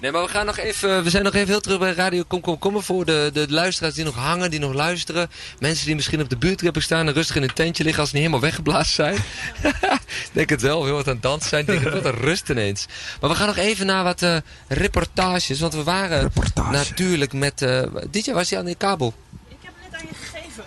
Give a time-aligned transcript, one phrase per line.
[0.00, 2.40] Nee, maar we, gaan nog even, we zijn nog even heel terug bij Radio Kom
[2.40, 5.30] Kom Kom voor de, de luisteraars die nog hangen, die nog luisteren.
[5.58, 8.16] Mensen die misschien op de buurtreppen staan en rustig in een tentje liggen als ze
[8.16, 9.14] niet helemaal weggeblazen zijn.
[10.28, 11.60] Ik denk het wel, heel wat aan het dansen zijn.
[11.60, 12.86] Ik denk het wat een rust ineens.
[13.20, 14.36] Maar we gaan nog even naar wat uh,
[14.68, 16.72] reportages, want we waren Reportage.
[16.72, 17.62] natuurlijk met...
[17.62, 19.14] Uh, DJ, was hij aan de kabel?
[19.48, 20.64] Ik heb het net aan je gegeven.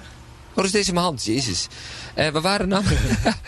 [0.54, 1.26] Oh, is deze in mijn hand?
[1.26, 1.68] Jezus.
[2.16, 3.00] Uh, we waren namelijk...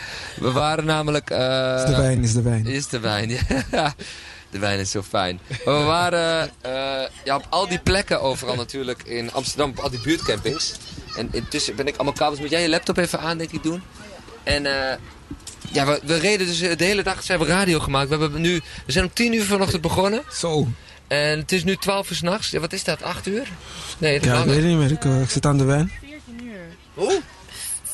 [0.35, 1.29] we waren namelijk...
[1.29, 1.37] Uh,
[1.77, 2.65] is de wijn, is de wijn.
[2.65, 3.29] Is de wijn,
[3.71, 3.93] ja.
[4.53, 5.39] De wijn is zo fijn.
[5.65, 6.71] Maar we waren uh,
[7.23, 10.73] ja, op al die plekken overal natuurlijk in Amsterdam, op al die buurtcampings.
[11.15, 12.39] En intussen ben ik allemaal kabels.
[12.39, 13.81] Moet jij je laptop even aan, denk ik, doen?
[14.43, 14.71] En uh,
[15.71, 18.09] ja, we, we, reden dus de hele dag, zijn we radio gemaakt.
[18.09, 20.21] We, hebben nu, we zijn om 10 uur vanochtend begonnen.
[20.33, 20.67] Zo.
[21.07, 22.49] En het is nu 12 uur s'nachts.
[22.49, 23.47] Ja, wat is dat, 8 uur?
[23.97, 24.91] Nee, dat ja, ik weet het niet meer.
[24.91, 25.91] Ik, uh, ik zit aan de wijn.
[26.01, 26.61] 14 uur.
[26.93, 27.21] Hoe?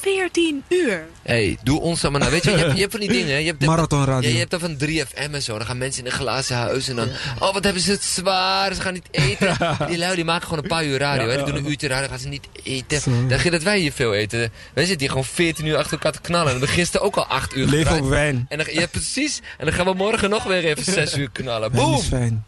[0.01, 1.05] 14 uur.
[1.21, 2.31] Hé, hey, doe ons dan maar nou.
[2.33, 3.27] Weet je, je hebt, je hebt van die dingen.
[3.31, 3.37] hè?
[3.37, 4.27] Je hebt Marathonradio.
[4.27, 5.57] Ja, je hebt dan van 3FM en zo.
[5.57, 7.09] Dan gaan mensen in een glazen huis en dan...
[7.39, 8.73] Oh, wat hebben ze het zwaar.
[8.73, 9.57] Ze gaan niet eten.
[9.89, 11.23] Die lui die maken gewoon een paar uur radio.
[11.23, 11.35] Ja, hè?
[11.35, 13.27] Die doen een uurtje radio, dan gaan ze niet eten.
[13.29, 14.51] Dan gaat dat wij hier veel eten.
[14.73, 16.53] Wij zitten hier gewoon 14 uur achter elkaar te knallen.
[16.53, 18.45] En we gisteren ook al 8 uur Leef op wijn.
[18.49, 19.41] En dan, ja, precies.
[19.57, 21.71] En dan gaan we morgen nog weer even 6 uur knallen.
[21.71, 21.91] Boom!
[21.91, 22.45] Dat is fijn.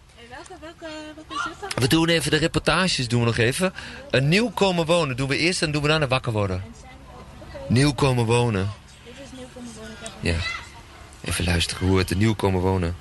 [1.76, 3.73] We doen even de reportages, doen we nog even.
[4.09, 6.64] Een nieuw komen wonen doen we eerst en doen we daarna wakker worden.
[7.72, 8.69] Nieuw komen wonen.
[9.03, 9.95] Dit is nieuw komen wonen.
[10.19, 10.36] Ja.
[11.22, 12.95] Even luisteren hoe het nieuw komen wonen.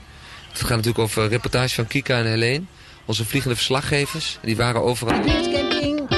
[0.48, 2.64] Het gaat natuurlijk over reportage van Kika en Helene.
[3.04, 4.38] Onze vliegende verslaggevers.
[4.42, 5.20] Die waren overal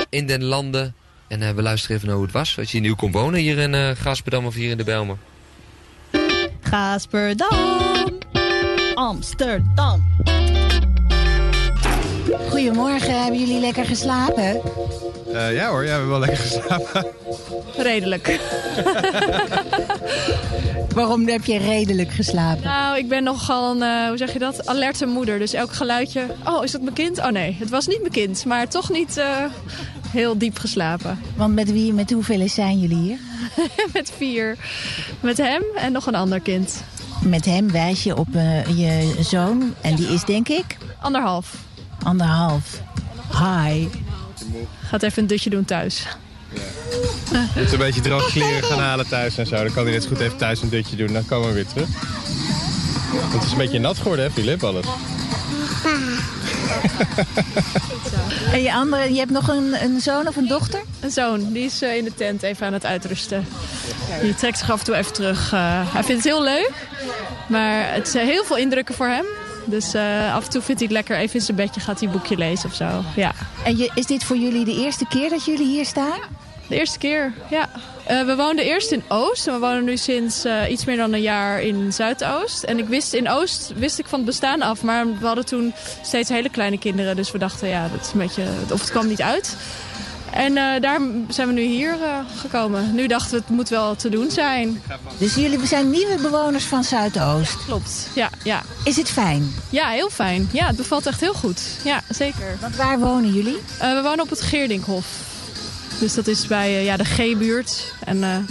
[0.08, 0.94] in den landen.
[1.28, 2.58] En uh, we luisteren even naar hoe het was.
[2.58, 5.16] Als je nieuw kon wonen hier in uh, Gasperdam of hier in de Bijlmer.
[6.60, 8.18] Gasperdam.
[8.94, 10.04] Amsterdam.
[12.50, 14.60] Goedemorgen, hebben jullie lekker geslapen?
[15.32, 17.06] Uh, ja hoor, ja, we hebben wel lekker geslapen.
[17.76, 18.40] Redelijk.
[20.94, 22.64] Waarom heb je redelijk geslapen?
[22.64, 25.38] Nou, ik ben nogal een, uh, hoe zeg je dat, alerte moeder.
[25.38, 27.18] Dus elk geluidje, oh, is dat mijn kind?
[27.18, 29.44] Oh nee, het was niet mijn kind, maar toch niet uh,
[30.08, 31.18] heel diep geslapen.
[31.36, 33.18] Want met wie, met hoeveel zijn jullie hier?
[33.92, 34.56] met vier.
[35.20, 36.82] Met hem en nog een ander kind.
[37.22, 40.76] Met hem wijs je op uh, je zoon en die is denk ik?
[41.00, 41.54] Anderhalf.
[42.02, 42.80] Anderhalf.
[43.32, 43.88] Hi.
[44.88, 46.06] Gaat even een dutje doen thuis.
[47.32, 47.46] Ja.
[47.56, 49.56] Moet een beetje droge kleren gaan halen thuis en zo.
[49.56, 51.12] Dan kan hij net goed even thuis een dutje doen.
[51.12, 51.88] Dan komen we weer terug.
[53.20, 54.86] Want het is een beetje nat geworden, hè, Filip, alles.
[58.52, 60.80] en je andere, je hebt nog een, een zoon of een dochter?
[61.00, 63.46] Een zoon, die is uh, in de tent even aan het uitrusten.
[64.22, 65.52] Die trekt zich af en toe even terug.
[65.52, 66.72] Uh, hij vindt het heel leuk,
[67.46, 69.24] maar het is heel veel indrukken voor hem.
[69.64, 72.08] Dus uh, af en toe vindt hij het lekker even in zijn bedje, gaat hij
[72.08, 73.04] een boekje lezen of zo.
[73.16, 73.32] Ja.
[73.64, 76.20] En je, is dit voor jullie de eerste keer dat jullie hier staan?
[76.68, 77.68] De eerste keer, ja.
[78.10, 81.12] Uh, we woonden eerst in Oost en we wonen nu sinds uh, iets meer dan
[81.12, 82.62] een jaar in Zuidoost.
[82.62, 85.74] En ik wist in Oost wist ik van het bestaan af, maar we hadden toen
[86.02, 87.16] steeds hele kleine kinderen.
[87.16, 89.56] Dus we dachten, ja, dat is een beetje, of het kwam niet uit.
[90.32, 92.94] En uh, daar zijn we nu hier uh, gekomen.
[92.94, 94.82] Nu dachten we, het moet wel te doen zijn.
[95.18, 97.64] Dus jullie zijn nieuwe bewoners van Zuidoost?
[97.64, 98.30] Klopt, ja.
[98.44, 98.62] ja.
[98.84, 99.54] Is het fijn?
[99.70, 100.48] Ja, heel fijn.
[100.52, 101.60] Ja, het bevalt echt heel goed.
[101.84, 102.56] Ja, zeker.
[102.60, 103.56] Want waar wonen jullie?
[103.56, 105.06] Uh, we wonen op het Geerdinkhof.
[106.00, 108.46] Dus dat is bij ja, de G-buurt en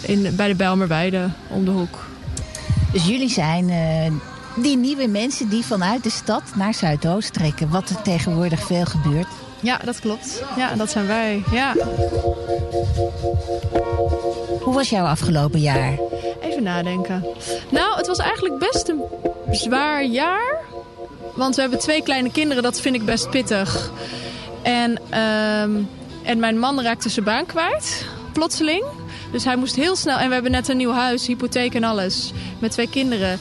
[0.00, 2.04] in, bij de Bijlmerweide om de hoek.
[2.92, 3.70] Dus jullie zijn
[4.56, 7.70] die nieuwe mensen die vanuit de stad naar Zuidoost trekken.
[7.70, 9.28] Wat er tegenwoordig veel gebeurt.
[9.62, 10.42] Ja, dat klopt.
[10.56, 11.42] Ja, dat zijn wij.
[11.50, 11.74] Ja.
[14.60, 15.98] Hoe was jouw afgelopen jaar?
[16.40, 17.24] Even nadenken.
[17.68, 19.02] Nou, het was eigenlijk best een
[19.50, 20.60] zwaar jaar.
[21.34, 23.90] Want we hebben twee kleine kinderen, dat vind ik best pittig.
[24.62, 25.88] En, um,
[26.22, 28.84] en mijn man raakte zijn baan kwijt, plotseling.
[29.32, 30.18] Dus hij moest heel snel...
[30.18, 32.32] En we hebben net een nieuw huis, hypotheek en alles.
[32.58, 33.38] Met twee kinderen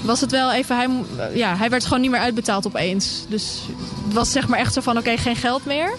[0.00, 0.76] was het wel even...
[0.76, 0.88] Hij,
[1.34, 3.24] ja, hij werd gewoon niet meer uitbetaald opeens.
[3.28, 3.60] Dus
[4.04, 5.96] het was zeg maar echt zo van, oké, okay, geen geld meer.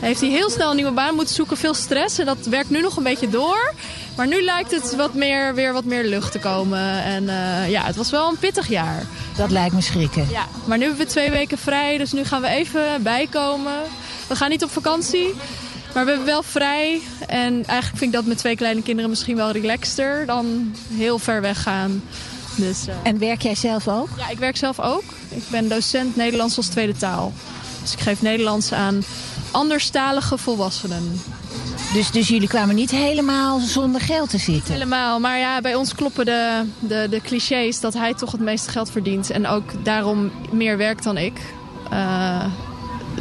[0.00, 2.18] Heeft hij heel snel een nieuwe baan moeten zoeken, veel stress.
[2.18, 3.74] En dat werkt nu nog een beetje door.
[4.16, 7.02] Maar nu lijkt het wat meer, weer wat meer lucht te komen.
[7.02, 9.06] En uh, ja, het was wel een pittig jaar.
[9.36, 10.26] Dat lijkt me schrikken.
[10.30, 11.98] Ja, maar nu hebben we twee weken vrij.
[11.98, 13.76] Dus nu gaan we even bijkomen.
[14.26, 15.34] We gaan niet op vakantie.
[15.94, 17.00] Maar we hebben wel vrij.
[17.26, 21.40] En eigenlijk vind ik dat met twee kleine kinderen misschien wel relaxter dan heel ver
[21.40, 22.02] weg gaan.
[22.58, 22.94] Dus, uh...
[23.02, 24.08] En werk jij zelf ook?
[24.16, 25.04] Ja, ik werk zelf ook.
[25.28, 27.32] Ik ben docent Nederlands als tweede taal.
[27.82, 29.02] Dus ik geef Nederlands aan
[29.50, 31.20] anderstalige volwassenen.
[31.92, 34.72] Dus, dus jullie kwamen niet helemaal zonder geld te zitten?
[34.72, 38.70] Helemaal, maar ja, bij ons kloppen de, de, de clichés dat hij toch het meeste
[38.70, 39.30] geld verdient.
[39.30, 41.40] En ook daarom meer werkt dan ik.
[41.92, 42.44] Uh,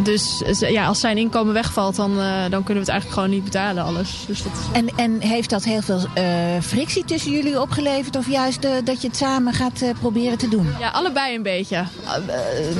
[0.03, 3.43] dus ja, als zijn inkomen wegvalt, dan, eh, dan kunnen we het eigenlijk gewoon niet
[3.43, 4.23] betalen, alles.
[4.27, 4.79] Dus dat is...
[4.79, 6.23] En, en heeft dat heel veel eh,
[6.61, 8.15] frictie tussen jullie opgeleverd?
[8.15, 10.73] Of juist eh, dat je het samen gaat proberen te doen?
[10.79, 11.83] Ja, allebei een beetje.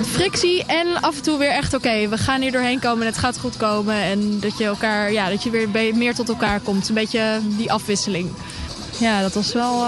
[0.06, 3.18] Frictie en af en toe weer echt oké, we gaan hier doorheen komen en het
[3.18, 3.96] gaat goed komen.
[3.96, 6.90] En dat je, elkaar, ja, dat je weer meer tot elkaar komt.
[6.90, 8.30] Een beetje die afwisseling.
[9.00, 9.86] Ja, dat was wel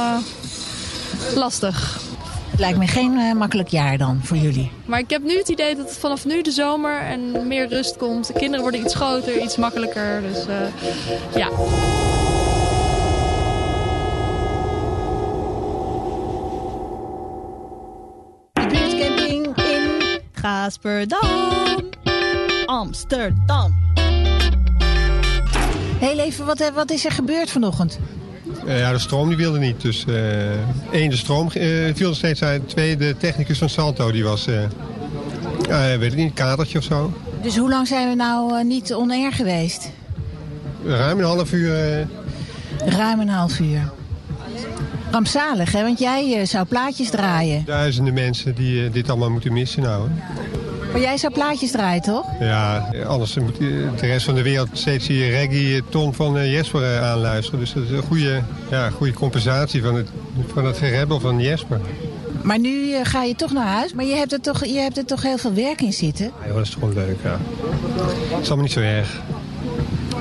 [1.35, 2.07] lastig.
[2.59, 4.71] Het lijkt me geen eh, makkelijk jaar dan voor jullie.
[4.85, 7.97] Maar ik heb nu het idee dat het vanaf nu de zomer en meer rust
[7.97, 8.27] komt.
[8.27, 10.21] De kinderen worden iets groter, iets makkelijker.
[10.21, 10.55] Dus eh,
[11.35, 11.49] ja.
[18.53, 21.19] De buurtcamping in Gasperdam.
[22.65, 23.75] Amsterdam.
[25.99, 27.99] Heel even, wat, eh, wat is er gebeurd vanochtend?
[28.65, 29.81] Eh, ja, de stroom die wilde niet.
[29.81, 30.51] Dus eh,
[30.91, 32.69] één, de stroom eh, viel nog steeds uit.
[32.69, 34.45] Twee, de technicus van Salto, die was,
[35.99, 37.13] weet ik niet, een kadertje of zo.
[37.41, 39.91] Dus hoe lang zijn we nou niet on-air geweest?
[40.85, 42.07] Ruim een half uur.
[42.85, 43.91] Ruim een half uur.
[45.11, 45.81] Rampzalig, hè?
[45.81, 47.63] Want jij zou plaatjes draaien.
[47.65, 50.09] duizenden mensen die dit allemaal moeten missen nou.
[50.09, 50.68] hè.
[50.91, 52.25] Maar jij zou plaatjes draaien, toch?
[52.39, 53.67] Ja, anders moet eh,
[53.99, 57.59] de rest van de wereld steeds die reggae-ton van eh, Jesper eh, aanluisteren.
[57.59, 60.09] Dus dat is een goede, ja, goede compensatie van het,
[60.53, 61.79] van het gerebbel van Jesper.
[62.41, 63.93] Maar nu eh, ga je toch naar huis.
[63.93, 66.31] Maar je hebt, er toch, je hebt er toch heel veel werk in zitten?
[66.47, 67.37] Ja, dat is gewoon leuk, ja.
[68.29, 69.21] Het is allemaal niet zo erg.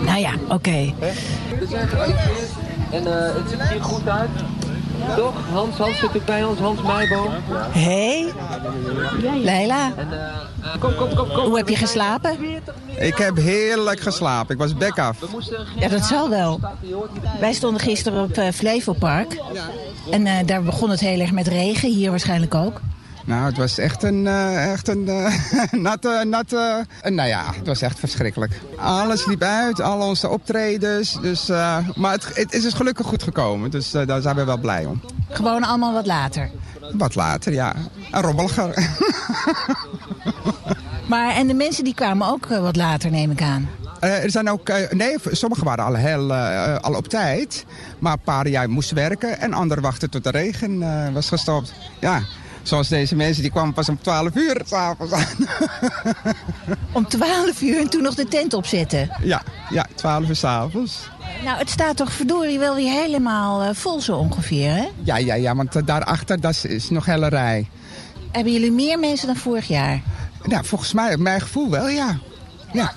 [0.05, 0.95] Nou ja, oké.
[1.59, 2.51] We zijn gearriveerd
[2.91, 4.31] en eh, het ziet er hier goed uit.
[5.17, 5.35] Toch?
[5.53, 7.31] Hans, Hans zit ook bij ons, Hans Meijboom.
[7.71, 8.33] Hé, hey.
[9.43, 9.93] Leila,
[10.73, 11.45] En kom, kom, kom, kom.
[11.47, 12.39] hoe heb je geslapen?
[12.99, 14.55] Ik heb heerlijk geslapen.
[14.55, 15.17] Ik was bek af.
[15.79, 16.61] Ja, dat zal wel.
[17.41, 19.37] Wij stonden gisteren op eh Flevopark.
[20.11, 21.91] En eh, daar begon het heel erg met regen.
[21.91, 22.81] Hier waarschijnlijk ook.
[23.29, 25.05] Nou, het was echt een, eh, echt een
[25.71, 26.85] natte, natte...
[27.03, 28.61] eh, nou ja, het was echt verschrikkelijk.
[28.77, 31.21] Alles liep uit, al onze optredens.
[31.21, 33.71] Dus, eh, maar het, het is dus gelukkig goed gekomen.
[33.71, 35.01] Dus daar zijn we wel blij om.
[35.31, 36.51] Gewoon allemaal wat later.
[36.93, 37.75] Wat later, ja.
[38.11, 38.75] Een rommeliger.
[41.09, 43.69] Maar en de mensen die kwamen ook eh, wat later, neem ik aan.
[44.01, 46.35] Eh, er zijn ook, eh, nee, sommigen waren al, heel,
[46.81, 47.65] al op tijd.
[47.99, 51.75] Maar een paar jaar moesten werken en anderen wachten tot de regen was gestopt.
[52.01, 52.23] Ja,
[52.63, 55.27] zoals deze mensen, die kwamen pas om 12 uur s'avonds aan.
[56.93, 59.11] Om 12 uur en toen nog de tent opzetten.
[59.23, 60.99] ja, ja, 12 uur s'avonds.
[61.45, 64.89] Nou, het staat toch verdorie wel weer helemaal eh, vol zo ongeveer, hè?
[65.03, 67.69] Ja, ja, ja, want eh, daarachter dat is, is nog hele rij.
[68.31, 70.01] Hebben jullie meer mensen dan vorig jaar?
[70.45, 72.19] Nou, volgens mij, mijn gevoel wel, ja.
[72.73, 72.93] Ja,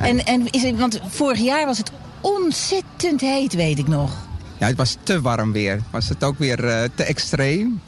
[0.00, 1.90] En, en is het, want vorig jaar was het
[2.20, 4.10] ontzettend heet, weet ik nog.
[4.58, 5.80] ja het was te warm weer.
[5.90, 7.80] Was het ook weer eh, te extreem.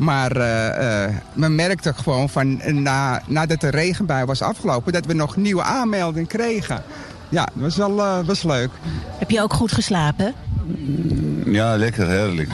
[0.00, 4.92] Maar eh, eh, men merkte gewoon van eh, na, nadat de regenbui was afgelopen...
[4.92, 6.82] dat we nog nieuwe aanmeldingen kregen.
[7.28, 8.70] Ja, dat was wel eh, was leuk.
[9.18, 10.34] Heb je ook goed geslapen?
[11.44, 12.50] Ja, lekker, heerlijk.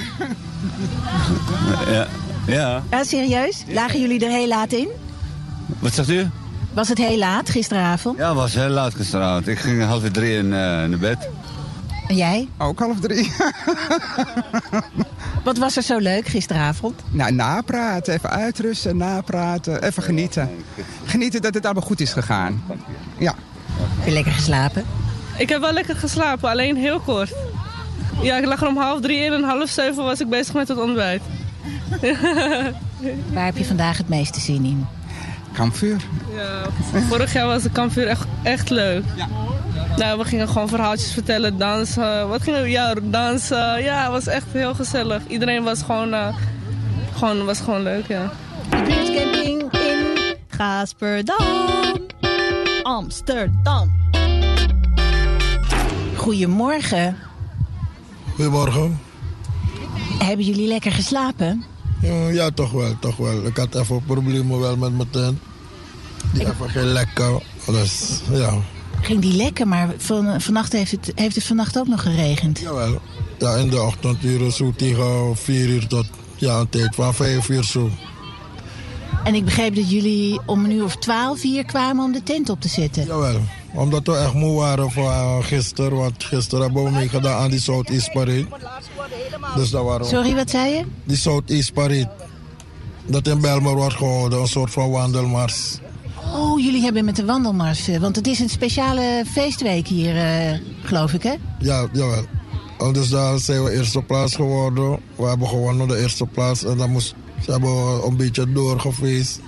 [1.91, 2.07] ja.
[2.47, 2.83] ja.
[2.91, 3.65] Ja, serieus?
[3.69, 4.89] Lagen jullie er heel laat in?
[5.79, 6.31] Wat zegt u?
[6.73, 8.19] Was het heel laat gisteravond?
[8.19, 9.49] Ja, het was heel laat gisteravond.
[9.49, 11.29] Ik ging half drie in, eh, in de bed.
[12.09, 12.49] En jij?
[12.59, 13.33] Ook half drie.
[15.47, 17.03] Wat was er zo leuk gisteravond?
[17.11, 20.51] nou, napraten, even uitrusten, napraten, even genieten.
[21.05, 22.65] Genieten dat het allemaal goed is gegaan.
[23.19, 23.35] Ja.
[23.79, 24.85] Heb je lekker geslapen?
[25.39, 27.35] Ik heb wel lekker geslapen, alleen heel kort.
[28.23, 30.69] Ja, ik lag er om half drie in en half zeven was ik bezig met
[30.69, 31.23] het ontbijt.
[33.35, 34.87] Waar heb je vandaag het meeste zin in?
[35.57, 36.01] Kampvuur.
[36.35, 36.67] Ja,
[37.09, 39.05] vorig jaar was de kampvuur echt, echt leuk.
[39.17, 39.27] Ja.
[39.97, 42.29] Nou, we gingen gewoon verhaaltjes vertellen, dansen.
[42.29, 42.71] Wat gingen we?
[42.71, 43.83] Ja, dansen.
[43.83, 45.27] Ja, het was echt heel gezellig.
[45.27, 46.37] Iedereen was gewoon, eh,
[47.15, 48.33] gewoon, was gewoon leuk, ja.
[48.71, 50.37] De buurtcamping in...
[50.49, 51.37] Gasperdam.
[52.83, 53.93] Amsterdam.
[56.17, 57.17] Goedemorgen.
[58.35, 59.01] Goedemorgen.
[60.19, 61.65] Hebben jullie lekker geslapen?
[62.01, 63.47] Ja, ja, toch wel, toch wel.
[63.47, 65.39] Ik had even problemen wel met mijn tent.
[66.33, 67.43] Die even geen lekker.
[67.67, 68.59] Dus ja,
[69.01, 72.59] Ging die lekker, maar van, vannacht heeft het, heeft het vannacht ook nog geregend.
[72.59, 73.01] jawel.
[73.39, 77.65] Ja, in de ochtenduren zo tegen 4 uur tot ja, een tijd van 5 uur
[77.65, 77.91] zo.
[79.25, 82.49] En ik begreep dat jullie om een uur of twaalf hier kwamen om de tent
[82.49, 83.07] op te zetten.
[83.07, 83.41] Jawel.
[83.75, 85.97] Omdat we echt moe waren van gisteren.
[85.97, 88.47] Want gisteren hebben we meegedaan aan die Southeast Parade.
[89.57, 90.07] Dus dat.
[90.07, 90.85] Sorry, wat zei je?
[91.05, 92.09] Die Southeast Parade.
[93.07, 94.41] Dat in Belmer wordt gehouden.
[94.41, 95.79] Een soort van wandelmars.
[96.35, 97.89] Oh, jullie hebben met de wandelmars.
[97.89, 101.35] eh, Want het is een speciale feestweek hier, eh, geloof ik, hè?
[101.59, 102.25] Ja, jawel.
[102.79, 104.99] En dus daar zijn we eerste plaats geworden.
[105.17, 106.65] We hebben gewonnen de eerste plaats.
[106.65, 107.15] En dan moest,
[107.45, 109.41] ze hebben we een beetje doorgefeest.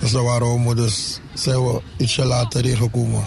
[0.00, 3.24] Dus daar waren we, dus zijn we ietsje later hier gekomen.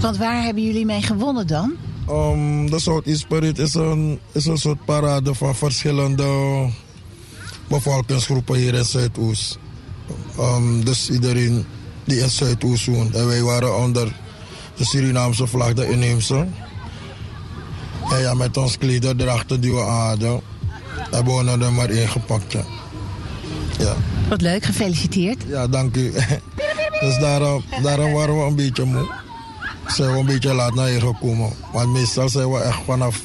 [0.00, 1.72] Want waar hebben jullie mee gewonnen dan?
[2.10, 6.26] Um, de Southeast Spirit is een, is een soort parade van verschillende
[7.68, 9.58] bevolkingsgroepen hier in Zuidoost.
[10.38, 11.64] Um, dus iedereen
[12.04, 13.14] die in Zuidoost woont.
[13.14, 14.12] En wij waren onder
[14.76, 16.46] de Surinaamse vlag, de inheemse.
[18.10, 20.40] En ja, met ons klederdrachten die we hadden,
[21.10, 22.52] hebben we er nummer 1 gepakt.
[22.52, 22.64] Ja.
[23.78, 23.96] ja.
[24.28, 25.42] Wat leuk, gefeliciteerd.
[25.46, 26.12] Ja, dank u.
[27.00, 29.17] dus daarom, daarom waren we een beetje moe.
[29.88, 31.52] Zijn we een beetje laat naar hier gekomen.
[31.72, 33.22] Want meestal zijn we echt vanaf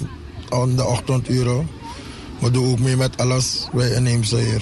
[0.49, 1.69] de ochtenduren.
[2.39, 4.61] We doen ook mee met alles, wij inheemse hier.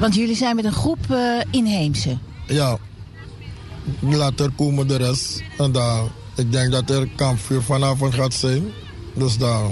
[0.00, 2.18] Want jullie zijn met een groep uh, inheemse?
[2.46, 2.78] Ja.
[4.00, 5.42] Later komen de rest.
[5.58, 6.02] En daar,
[6.34, 8.64] ik denk dat er kampvuur vanavond gaat zijn.
[9.14, 9.64] Dus daar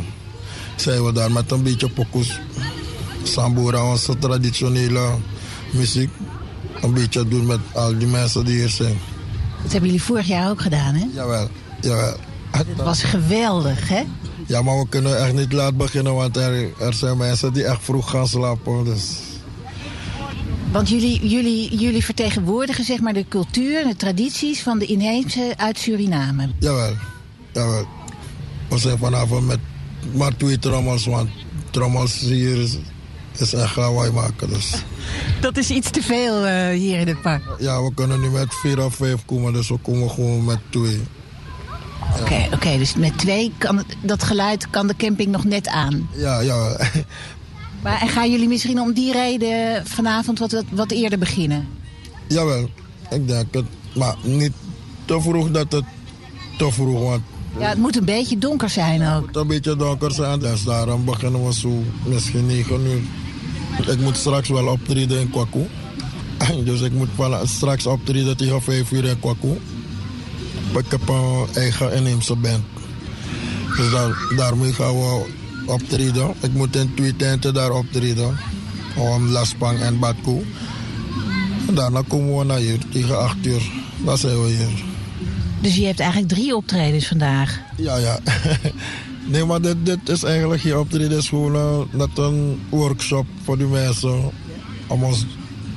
[0.77, 2.41] zijn we daar met een beetje pokus.
[3.23, 5.11] Sambora, onze traditionele
[5.73, 6.11] muziek.
[6.83, 8.99] Een beetje doen met al die mensen die hier zijn.
[9.65, 11.07] Dat hebben jullie vorig jaar ook gedaan, hè?
[11.15, 11.49] Jawel,
[11.81, 12.17] jawel.
[12.51, 14.03] Het was geweldig, hè?
[14.47, 17.83] Ja, maar we kunnen echt niet laat beginnen, want er, er zijn mensen die echt
[17.83, 18.85] vroeg gaan slapen.
[18.85, 19.19] Dus.
[20.73, 25.55] Want jullie, jullie, jullie vertegenwoordigen zeg maar de cultuur en de tradities van de inheemse
[25.57, 26.49] uit Suriname.
[26.59, 26.95] Jawel,
[27.53, 27.87] jawel.
[28.69, 29.59] We zijn vanavond met
[30.13, 31.29] maar twee trommels, want
[31.71, 32.69] trommels hier
[33.35, 34.49] is, is echt lawaai maken.
[34.49, 34.75] Dus.
[35.41, 37.43] Dat is iets te veel uh, hier in het park.
[37.59, 41.01] Ja, we kunnen nu met vier of vijf komen, dus we komen gewoon met twee.
[42.13, 45.69] Oké, okay, okay, dus met twee kan het, dat geluid kan de camping nog net
[45.69, 46.09] aan.
[46.17, 46.77] Ja, ja.
[47.83, 51.69] Maar en gaan jullie misschien om die reden vanavond wat, wat eerder beginnen?
[52.29, 52.69] Jawel,
[53.11, 53.65] ik denk het.
[53.95, 54.53] Maar niet
[55.05, 55.85] te vroeg dat het
[56.59, 57.23] te vroeg wordt.
[57.59, 59.15] Ja, het moet een beetje donker zijn ook.
[59.15, 63.03] Het moet een beetje donker zijn, dus daarom beginnen we zo misschien 9 uur.
[63.81, 65.67] Ik moet straks wel optreden in Kwaku.
[66.65, 69.61] Dus ik moet wel straks optreden tegen 5 uur in Kwaku.
[70.79, 72.65] Ik heb een eigen inheemse band.
[73.77, 75.27] Dus daar, daarmee gaan we
[75.67, 76.35] optreden.
[76.41, 78.39] Ik moet in twee tenten daar optreden.
[78.97, 80.43] Om Laspang en Batko.
[81.69, 83.63] En daarna komen we naar hier tegen 8 uur.
[84.05, 84.85] Dan zijn we hier.
[85.61, 87.61] Dus je hebt eigenlijk drie optredens vandaag?
[87.77, 88.19] Ja, ja.
[89.27, 91.09] nee, maar dit, dit is eigenlijk geen optreden.
[91.09, 94.31] Dit is gewoon uh, net een workshop voor de mensen.
[94.87, 95.27] Om ons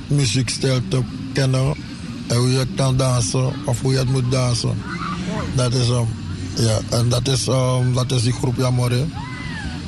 [0.06, 1.02] muziekstijl te
[1.32, 1.74] kennen.
[2.26, 4.82] En hoe je kan dansen of hoe je het moet dansen.
[5.54, 6.06] Dat is, um,
[6.54, 9.04] ja, en dat is, um, dat is die groep Jamore.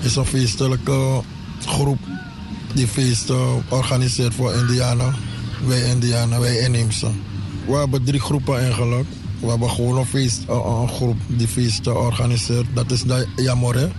[0.01, 1.23] is een feestelijke
[1.67, 1.99] groep
[2.75, 5.15] die feesten organiseert voor Indianen.
[5.67, 7.11] Wij Indianen, wij inheemse.
[7.67, 9.07] We hebben drie groepen eigenlijk.
[9.41, 12.67] We hebben gewoon een, feest, een, groep die feesten organiseert.
[12.75, 13.91] Dat is de Jamore.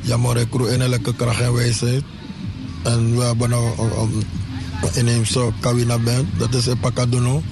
[0.00, 2.02] Jamore Crew Innerlijke Kracht en Wijsheid.
[2.82, 4.24] En we hebben een, een,
[4.82, 6.26] een inheemse Kawina Band.
[6.38, 7.42] Dat is Epakadono.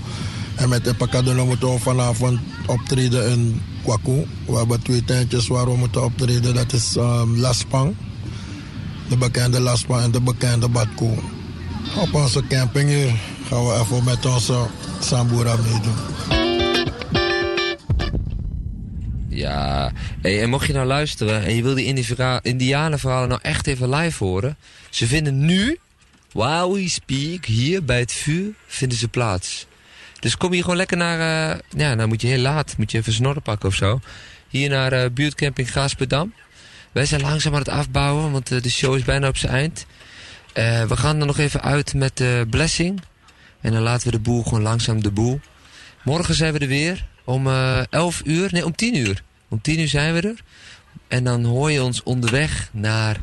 [0.54, 4.26] En met Epakadono moeten we vanavond optreden in Kwaku.
[4.47, 6.54] We hebben twee tentjes waar we moeten optreden.
[6.54, 7.94] Dat is um, Laspang.
[9.09, 11.18] De bekende Laspang en de bekende Badko.
[11.97, 13.14] Op onze camping hier
[13.49, 14.66] gaan we even met onze
[15.00, 16.10] Sambura meedoen.
[19.40, 19.92] Ja,
[20.23, 21.94] en mocht je nou luisteren en je wil die
[22.42, 24.56] Indianenverhalen nou echt even live horen.
[24.90, 25.78] Ze vinden nu,
[26.32, 29.66] while we speak, hier bij het vuur, vinden ze plaats.
[30.18, 32.99] Dus kom hier gewoon lekker naar, uh, ja, nou moet je heel laat, moet je
[32.99, 34.00] even snorren pakken of zo.
[34.49, 36.35] Hier naar uh, buurtcamping Gaasperdam.
[36.92, 39.87] Wij zijn langzaam aan het afbouwen, want uh, de show is bijna op zijn eind.
[40.88, 43.00] we gaan er nog even uit met blessing.
[43.61, 45.40] En dan laten we de boel gewoon langzaam de boel.
[46.04, 47.47] Morgen zijn we er weer om
[47.90, 49.23] 11 uur, nee om 10 uur.
[49.50, 50.42] Om 10 uur zijn we er.
[51.09, 53.14] En dan hoor je ons onderweg naar,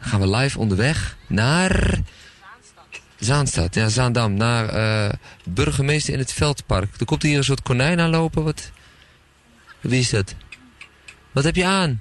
[0.00, 2.00] dan gaan we live onderweg naar...
[3.18, 5.12] Zaanstad, ja, Zaandam, naar uh,
[5.44, 7.00] burgemeester in het Veldpark.
[7.00, 8.44] Er komt hier een soort konijn aanlopen.
[8.44, 8.70] Wat?
[9.80, 10.34] Wie is dat?
[11.32, 12.00] Wat heb je aan?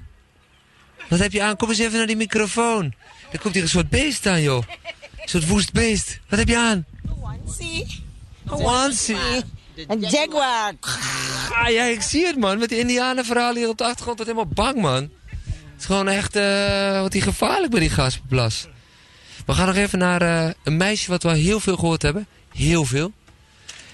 [1.10, 1.56] Wat heb je aan?
[1.56, 2.94] Kom eens even naar die microfoon.
[3.32, 4.64] Er komt hier een soort beest aan, joh.
[5.22, 6.20] Een soort woest beest.
[6.30, 6.86] Wat heb je aan?
[7.06, 8.04] Een onesie.
[8.46, 9.44] Een onesie.
[9.88, 10.74] Een jaguar.
[11.54, 12.58] Ah, ja, ik zie het, man.
[12.58, 14.18] Met die indianenverhalen hier op de achtergrond.
[14.18, 15.10] Dat helemaal bang, man.
[15.34, 18.68] Het is gewoon echt, uh, wat die gevaarlijk bij die gasplas.
[19.46, 22.27] We gaan nog even naar uh, een meisje wat we heel veel gehoord hebben.
[22.54, 23.12] Heel veel.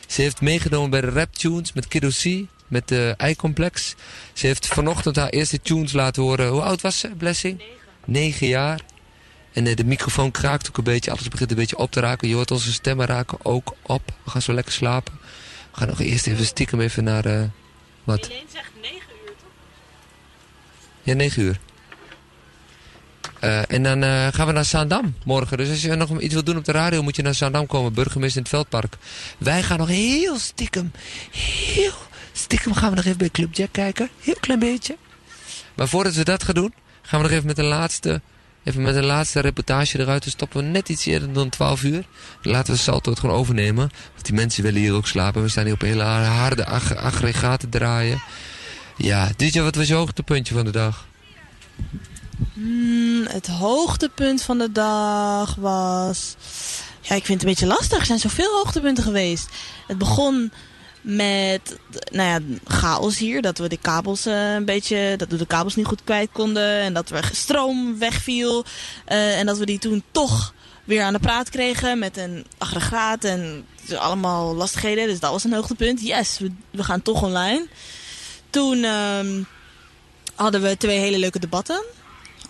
[0.07, 3.95] Ze heeft meegenomen bij de rap tunes met Kiddo C, met de Eicomplex.
[4.33, 6.48] Ze heeft vanochtend haar eerste tunes laten horen.
[6.48, 7.57] Hoe oud was ze, Blessing?
[7.57, 7.75] Negen.
[8.05, 8.79] Negen jaar.
[9.53, 11.12] En uh, de microfoon kraakt ook een beetje.
[11.12, 12.27] Alles begint een beetje op te raken.
[12.27, 14.01] Je hoort onze stemmen raken ook op.
[14.24, 15.13] We gaan zo lekker slapen.
[15.74, 17.25] We gaan nog eerst even stiekem even naar...
[17.25, 17.44] Uh,
[18.03, 18.27] wat?
[18.27, 19.51] Helene zegt negen uur, toch?
[21.03, 21.60] Ja, negen uur.
[23.44, 25.58] Eh, en dan eh, gaan we naar Zaandam morgen.
[25.58, 27.94] Dus als je nog iets wilt doen op de radio, moet je naar Zaandam komen.
[27.94, 28.98] Burgemeester in het Veldpark.
[29.38, 30.92] Wij gaan nog heel stiekem,
[31.32, 31.94] heel
[32.32, 34.10] stiekem gaan we nog even bij Club Jack kijken.
[34.20, 34.98] Heel klein beetje.
[35.75, 38.22] Maar voordat we dat gaan doen, gaan we nog even met de laatste,
[38.63, 40.22] even met de laatste reportage eruit.
[40.24, 42.03] Dan stoppen we net iets eerder dan 12 uur.
[42.41, 43.91] Laten we Salto het gewoon overnemen.
[44.13, 45.41] Want die mensen willen hier ook slapen.
[45.41, 48.22] We staan hier op hele harde ag- aggregaten draaien.
[48.98, 51.08] Ja, DJ, wat was je hoogtepuntje van de dag?
[52.53, 56.36] Hmm, het hoogtepunt van de dag was...
[57.01, 58.00] Ja, ik vind het een beetje lastig.
[58.00, 59.50] Er zijn zoveel hoogtepunten geweest.
[59.88, 60.51] Het begon
[61.03, 61.77] met
[62.12, 63.41] nou ja, chaos hier.
[63.41, 65.13] Dat we de kabels eh, een beetje...
[65.17, 66.79] Dat we de kabels niet goed kwijt konden.
[66.79, 68.65] En dat er stroom wegviel.
[69.05, 73.24] Eh, en dat we die toen toch weer aan de praat kregen met een aggregaat.
[73.24, 75.07] En allemaal lastigheden.
[75.07, 76.01] Dus dat was een hoogtepunt.
[76.01, 77.67] Yes, we, we gaan toch online.
[78.50, 79.43] Toen ehm,
[80.36, 81.83] hadden we twee hele leuke debatten.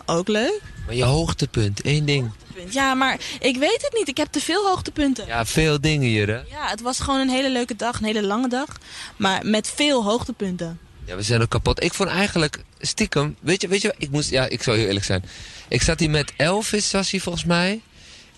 [0.06, 0.60] Ook leuk.
[0.86, 2.30] Maar je hoogtepunt, één ding.
[2.70, 4.08] Ja, maar ik weet het niet.
[4.08, 5.26] Ik heb te veel hoogtepunten.
[5.26, 6.34] Ja, veel dingen hier, hè?
[6.34, 8.68] Ja, het was gewoon een hele leuke dag, een hele lange dag.
[9.16, 10.78] Maar met veel hoogtepunten.
[11.04, 11.82] Ja, we zijn ook kapot.
[11.82, 15.04] Ik vond eigenlijk stiekem, weet je, weet je, ik moest, ja, ik zou heel eerlijk
[15.04, 15.24] zijn.
[15.68, 17.80] Ik zat hier met Elvis, was hij volgens mij.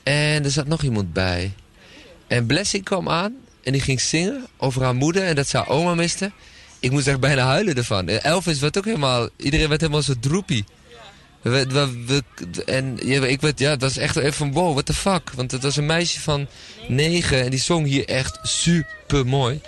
[0.02, 1.52] En er zat nog iemand bij.
[2.26, 5.68] En Blessing kwam aan en die ging zingen over haar moeder en dat ze haar
[5.68, 6.32] oma miste.
[6.80, 8.08] Ik moest echt bijna huilen ervan.
[8.08, 10.64] Elvis werd ook helemaal, iedereen werd helemaal zo droepie.
[11.50, 12.22] We,
[12.66, 15.30] en ik werd, ja, het was echt even van wow, what the fuck.
[15.34, 16.46] Want het was een meisje van
[16.88, 19.60] negen en die zong hier echt super mooi.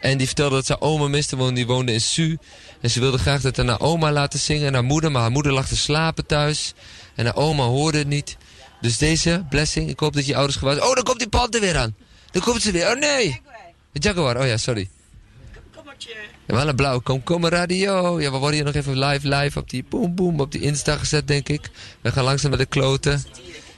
[0.00, 2.38] En die vertelde dat ze oma miste, want die woonde in Su.
[2.80, 5.10] En ze wilde graag dat haar oma laten zingen en haar moeder.
[5.10, 6.74] Maar haar moeder lag te slapen thuis.
[7.14, 8.36] En haar oma hoorde het niet.
[8.80, 11.76] Dus deze blessing, ik hoop dat je ouders gewaarschuwd Oh, dan komt die panter weer
[11.76, 11.96] aan.
[12.30, 12.90] Dan komt ze weer.
[12.90, 13.40] Oh nee.
[13.92, 14.88] Jaguar, oh ja, sorry.
[16.08, 18.20] Ja, wel een blauwe komkommer radio.
[18.20, 20.96] Ja, we worden hier nog even live, live op die boom boom op die Insta
[20.96, 21.70] gezet, denk ik.
[22.00, 23.22] We gaan langzaam met de kloten.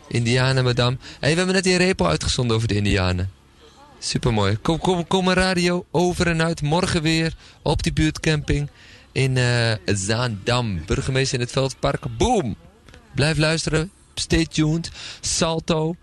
[0.08, 0.96] Indianen, madame.
[1.20, 3.30] Hé, we hebben net die repo uitgezonden over de Indianen.
[3.98, 4.56] Supermooi.
[4.56, 6.62] Kom, kom, kom een radio, over en uit.
[6.62, 8.70] Morgen weer op die buurtcamping
[9.12, 10.84] in eh Zaandam.
[10.86, 12.16] Burgemeester in het Veldpark.
[12.16, 12.56] Boom!
[13.14, 13.90] Blijf luisteren.
[14.14, 14.90] Stay tuned.
[15.20, 15.96] Salto.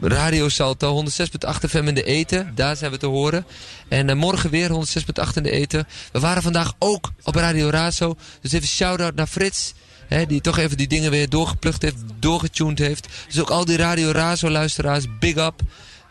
[0.00, 2.52] Radio Salto, 106.8 FM in de eten.
[2.54, 3.46] Daar zijn we te horen.
[3.88, 5.86] En eh, morgen weer 106.8 in de eten.
[6.12, 8.16] We waren vandaag ook op Radio Razo.
[8.40, 9.74] Dus even shout-out naar Frits.
[10.08, 13.08] Hè, die toch even die dingen weer doorgeplukt heeft, doorgetuned heeft.
[13.28, 15.62] Dus ook al die Radio Razo luisteraars, big up.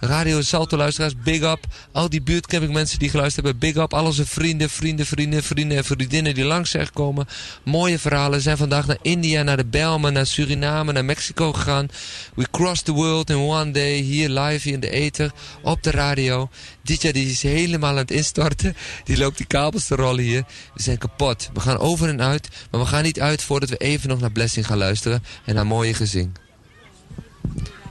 [0.02, 1.66] Radio Salto luisteraars, big up.
[1.92, 3.94] Al die buurtcamping mensen die geluisterd hebben, big up.
[3.94, 7.28] Al onze vrienden, vrienden, vrienden, vrienden en vriendinnen die langs zijn gekomen.
[7.64, 8.42] Mooie verhalen.
[8.42, 11.88] Zijn vandaag naar India, naar de Belmen, naar Suriname, naar Mexico gegaan.
[12.36, 13.96] We crossed the world in one day.
[13.96, 15.32] Hier live in de ether,
[15.62, 16.50] op de radio.
[16.82, 18.76] DJ die is helemaal aan het instorten.
[19.04, 20.44] Die loopt die kabels te rollen hier.
[20.74, 21.50] We zijn kapot.
[21.54, 22.50] We gaan over en uit.
[22.72, 25.24] Maar we gaan niet uit voordat we even nog naar Blessing gaan luisteren.
[25.46, 26.32] En naar mooie gezing.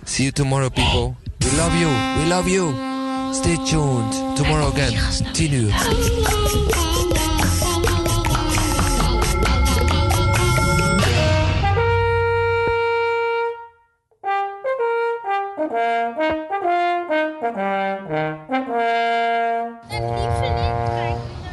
[0.04, 1.27] See you tomorrow, people.
[1.50, 1.88] We love you.
[2.18, 2.74] We love you.
[3.32, 4.12] Stay tuned.
[4.36, 4.92] Tomorrow again.
[5.32, 5.72] 10 uur.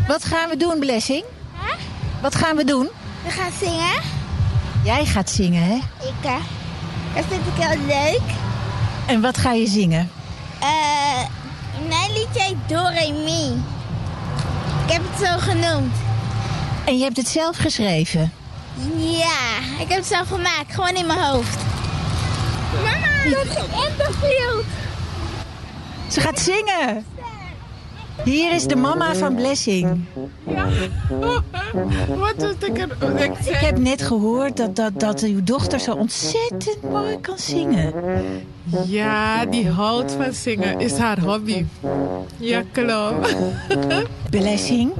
[0.07, 1.23] Wat gaan we doen, Blessing?
[2.21, 2.89] Wat gaan we doen?
[3.23, 4.01] We gaan zingen.
[4.83, 5.75] Jij gaat zingen, hè?
[5.75, 6.35] Ik, eh,
[7.15, 8.44] dat vind ik heel leuk.
[9.07, 10.11] En wat ga je zingen?
[10.59, 11.23] Eh,
[11.87, 13.63] mijn liedje heet Do Re Mi.
[14.85, 15.93] Ik heb het zo genoemd.
[16.85, 18.33] En je hebt het zelf geschreven.
[18.97, 20.73] Ja, ik heb het zelf gemaakt.
[20.73, 21.57] Gewoon in mijn hoofd.
[22.83, 24.65] Mama, dat is interviewd.
[26.11, 27.05] Ze gaat zingen.
[28.23, 30.05] Hier is de mama van Blessing.
[32.19, 33.21] Wat is ik er...
[33.23, 37.93] Ik, Ik heb net gehoord dat, dat, dat uw dochter zo ontzettend mooi kan zingen.
[38.85, 40.79] Ja, die houdt van zingen.
[40.79, 41.65] Is haar hobby.
[42.37, 43.35] Ja, klopt.
[44.39, 44.93] Blessing.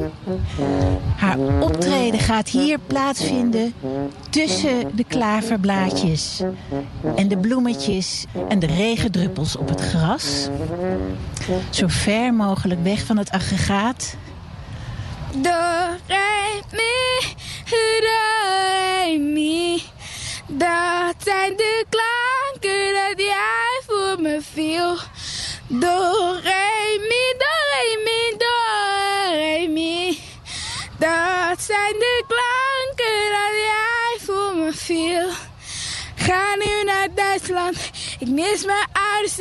[1.18, 3.74] Haar optreden gaat hier plaatsvinden
[4.30, 6.42] tussen de klaverblaadjes
[7.16, 10.48] en de bloemetjes en de regendruppels op het gras.
[11.70, 14.16] Zo ver mogelijk weg van het aggregaat.
[15.36, 15.50] Do,
[16.08, 17.34] re, mi,
[18.00, 19.82] re.
[20.48, 24.98] Dat zijn de klanken dat jij voor me viel.
[25.68, 26.65] Do, re,
[32.00, 35.30] de klanken dat jij voor me viel.
[36.16, 37.78] Ga nu naar Duitsland,
[38.20, 39.38] ik mis mijn ouders.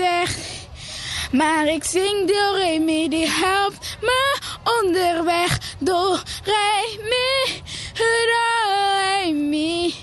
[1.33, 4.37] Maar ik zing do, re, mi, die helpt me
[4.81, 5.59] onderweg.
[5.79, 7.63] Do, re, mi,
[7.95, 9.95] do, re, mi.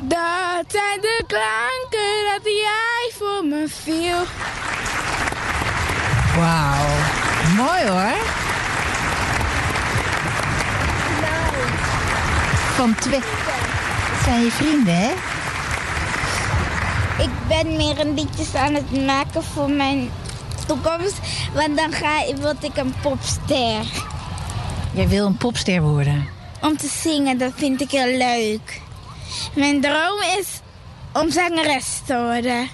[0.00, 4.24] Dat zijn de klanken dat jij voor me viel.
[6.36, 6.86] Wauw.
[7.56, 8.41] Mooi hoor.
[12.74, 13.20] Van twee.
[13.20, 15.10] Dat zijn je vrienden, hè?
[17.22, 20.10] Ik ben meer een liedjes aan het maken voor mijn
[20.66, 21.18] toekomst.
[21.54, 23.84] Want dan ga, word ik een popster.
[24.92, 26.28] Jij wil een popster worden.
[26.60, 28.80] Om te zingen, dat vind ik heel leuk.
[29.54, 30.60] Mijn droom is
[31.12, 32.68] om zangeres te worden.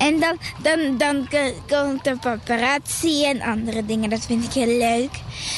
[0.00, 1.28] En dan, dan, dan
[1.68, 4.10] komt de paparazzi en andere dingen.
[4.10, 5.10] Dat vind ik heel leuk.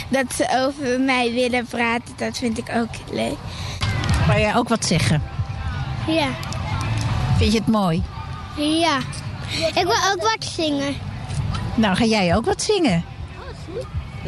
[0.08, 3.36] Dat ze over mij willen praten, dat vind ik ook leuk.
[4.26, 5.22] Wou jij ook wat zeggen?
[6.06, 6.28] Ja.
[7.38, 8.02] Vind je het mooi?
[8.56, 8.98] Ja.
[9.74, 10.94] Ik wil ook wat zingen.
[11.74, 13.04] Nou, ga jij ook wat zingen?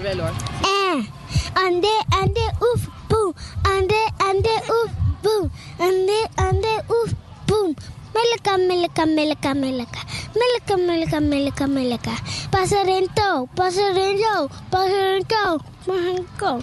[0.02, 0.32] Wel hoor.
[0.62, 1.04] Eh.
[1.52, 3.34] Ande, ande, oef, boem.
[3.62, 5.50] Ande, ande, oef, boem.
[5.78, 7.10] Ande, ande, oef,
[7.44, 7.74] boem.
[8.14, 10.00] Meleka, meleka, meleka, meleka.
[10.34, 12.14] Meleka, meleka, meleka, meleka.
[12.50, 16.60] Pasarento, pasarento, pasarento, pasarento.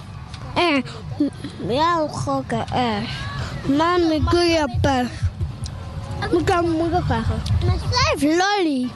[0.56, 0.84] Eh.
[1.68, 3.04] Ja, gokken, eh.
[3.78, 5.08] Mami, kun je pas.
[6.40, 7.42] Ik moeilijk vragen.
[7.92, 8.90] Schrijf lolly.